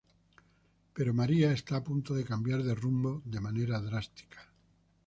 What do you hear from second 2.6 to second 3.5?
de rumbo de